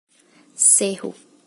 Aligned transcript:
Serro 0.67 1.13